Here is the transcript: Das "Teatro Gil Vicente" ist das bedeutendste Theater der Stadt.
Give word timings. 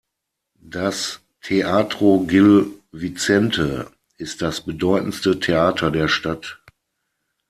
Das 0.63 1.19
"Teatro 1.41 2.21
Gil 2.21 2.71
Vicente" 2.91 3.91
ist 4.17 4.41
das 4.41 4.61
bedeutendste 4.61 5.39
Theater 5.39 5.91
der 5.91 6.07
Stadt. 6.07 6.59